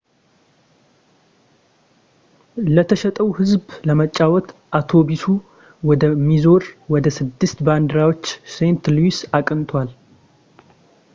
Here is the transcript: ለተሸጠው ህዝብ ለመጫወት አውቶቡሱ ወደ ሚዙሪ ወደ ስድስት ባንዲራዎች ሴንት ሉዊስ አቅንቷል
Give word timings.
ለተሸጠው 2.75 3.27
ህዝብ 3.39 3.63
ለመጫወት 3.87 4.47
አውቶቡሱ 4.79 5.23
ወደ 5.89 6.03
ሚዙሪ 6.29 6.63
ወደ 6.95 7.05
ስድስት 7.19 7.57
ባንዲራዎች 7.69 8.23
ሴንት 8.55 8.83
ሉዊስ 8.95 9.19
አቅንቷል 9.41 9.91